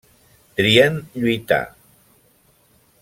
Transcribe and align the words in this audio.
Trien 0.59 0.97
lluitar. 1.23 1.61